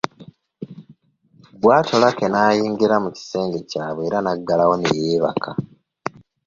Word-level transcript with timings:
Bw’atyo 1.61 1.95
Lucky 2.03 2.27
n’ayingira 2.29 2.95
mu 3.03 3.09
kisenge 3.15 3.59
kyabwe 3.69 4.01
era 4.07 4.17
n’aggalawo 4.21 4.75
ne 4.77 4.89
yeebaka. 4.99 5.51